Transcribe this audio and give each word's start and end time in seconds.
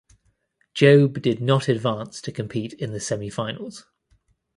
Jobe 0.73 1.21
did 1.21 1.43
not 1.43 1.67
advance 1.67 2.21
to 2.23 2.31
compete 2.31 2.73
in 2.73 2.91
the 2.91 2.97
semifinals. 2.97 3.83